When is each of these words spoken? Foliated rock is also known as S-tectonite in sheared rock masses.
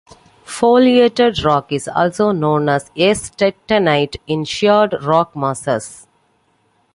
Foliated 0.45 1.43
rock 1.43 1.71
is 1.71 1.87
also 1.87 2.31
known 2.31 2.67
as 2.67 2.89
S-tectonite 2.97 4.15
in 4.25 4.45
sheared 4.45 4.95
rock 5.03 5.35
masses. 5.35 6.07